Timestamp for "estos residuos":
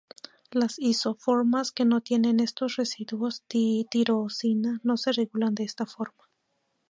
2.39-3.43